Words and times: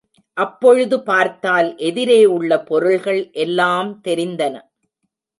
அப்பொழுது 0.37 0.97
பார்த்தால் 1.01 1.75
எதிரே 1.79 2.25
உள்ள 2.25 2.59
பொருள்கள் 2.61 3.29
எல்லாம் 3.35 4.01
தெரிந்தன. 4.07 4.55